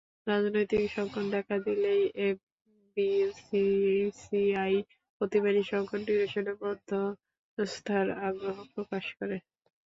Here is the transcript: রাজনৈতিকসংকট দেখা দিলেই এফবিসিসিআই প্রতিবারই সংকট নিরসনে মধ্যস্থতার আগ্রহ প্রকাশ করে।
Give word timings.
রাজনৈতিকসংকট 0.27 1.25
দেখা 1.33 1.55
দিলেই 1.65 2.01
এফবিসিসিআই 2.27 3.63
প্রতিবারই 5.17 5.63
সংকট 5.71 5.99
নিরসনে 6.07 6.53
মধ্যস্থতার 6.61 8.07
আগ্রহ 8.27 8.57
প্রকাশ 8.73 9.05
করে। 9.17 9.37